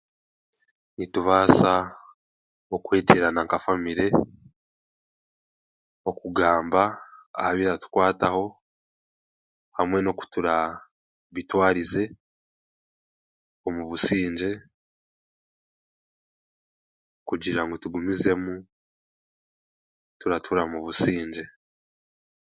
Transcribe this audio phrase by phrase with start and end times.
[0.97, 1.71] Nitubaasa
[2.75, 4.07] okweteerana nka famire
[6.09, 6.83] okugamba
[7.39, 8.45] aha biratukwataho
[9.77, 12.03] hamwe n'oku turaabitwarize
[13.67, 14.51] omu busigye
[17.27, 18.53] kugira ngu tugumizemu
[20.19, 21.45] turatuura mubusingye.